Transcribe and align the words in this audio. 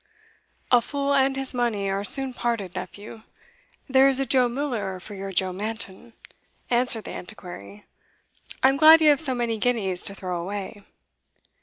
"A 0.71 0.81
fool 0.81 1.13
and 1.13 1.35
his 1.37 1.53
money 1.53 1.87
are 1.87 2.03
soon 2.03 2.33
parted, 2.33 2.73
nephew 2.73 3.21
there 3.87 4.09
is 4.09 4.19
a 4.19 4.25
Joe 4.25 4.47
Miller 4.49 4.99
for 4.99 5.13
your 5.13 5.31
Joe 5.31 5.53
Manton," 5.53 6.13
answered 6.71 7.03
the 7.03 7.11
Antiquary; 7.11 7.85
"I 8.63 8.69
am 8.69 8.77
glad 8.77 9.01
you 9.01 9.09
have 9.11 9.21
so 9.21 9.35
many 9.35 9.57
guineas 9.59 10.01
to 10.05 10.15
throw 10.15 10.41
away." 10.41 10.81